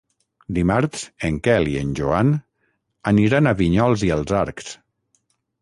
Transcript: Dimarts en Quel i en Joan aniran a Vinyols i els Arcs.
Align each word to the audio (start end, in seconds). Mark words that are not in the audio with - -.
Dimarts 0.57 1.03
en 1.27 1.37
Quel 1.49 1.69
i 1.73 1.75
en 1.83 1.91
Joan 2.01 2.33
aniran 3.13 3.51
a 3.53 3.57
Vinyols 3.63 4.07
i 4.09 4.11
els 4.17 4.35
Arcs. 4.43 4.77